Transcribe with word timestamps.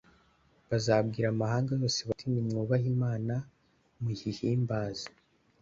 Bazabwira 0.69 1.27
amahanga 1.33 1.69
yose 1.81 1.99
bati 2.07 2.25
Nimwubahe 2.29 2.85
Imana 2.95 3.33
muyihimbaze 4.01 5.07